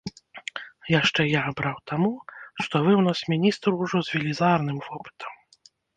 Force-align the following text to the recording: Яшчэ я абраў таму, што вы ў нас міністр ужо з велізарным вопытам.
Яшчэ 0.99 1.21
я 1.31 1.41
абраў 1.51 1.75
таму, 1.91 2.09
што 2.63 2.75
вы 2.87 2.91
ў 2.99 3.07
нас 3.09 3.19
міністр 3.35 3.69
ужо 3.85 3.97
з 4.09 4.17
велізарным 4.17 4.77
вопытам. 4.87 5.33